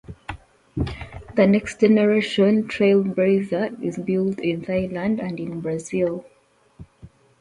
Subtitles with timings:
[0.75, 6.25] The second-generation TrailBlazer is built in Thailand and in Brazil.